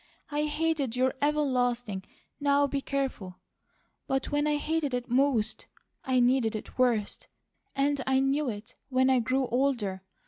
[0.31, 2.03] I hated your everlasting:
[2.39, 3.37] 'Now be careful,'
[4.07, 5.67] but when I hated it most,
[6.03, 7.27] I needed it worst;
[7.75, 10.01] and I knew it, when I grew older.